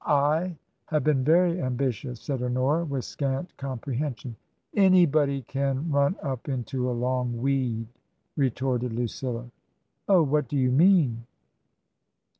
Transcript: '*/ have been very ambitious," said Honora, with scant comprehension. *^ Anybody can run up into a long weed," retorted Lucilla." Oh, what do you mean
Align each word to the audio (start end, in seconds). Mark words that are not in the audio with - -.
'*/ 0.03 0.03
have 0.03 1.03
been 1.03 1.23
very 1.23 1.61
ambitious," 1.61 2.19
said 2.19 2.41
Honora, 2.41 2.83
with 2.85 3.05
scant 3.05 3.55
comprehension. 3.57 4.31
*^ 4.75 4.81
Anybody 4.81 5.43
can 5.43 5.91
run 5.91 6.15
up 6.23 6.49
into 6.49 6.89
a 6.89 6.91
long 6.91 7.39
weed," 7.39 7.85
retorted 8.35 8.93
Lucilla." 8.93 9.51
Oh, 10.09 10.23
what 10.23 10.47
do 10.47 10.57
you 10.57 10.71
mean 10.71 11.27